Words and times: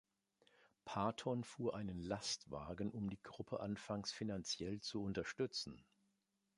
Paton 0.83 1.43
fuhr 1.43 1.75
einen 1.75 2.01
Lastwagen, 2.01 2.89
um 2.89 3.11
die 3.11 3.21
Gruppe 3.21 3.59
anfangs 3.59 4.11
finanziell 4.11 4.81
zu 4.81 5.03
unterstützen. 5.03 5.85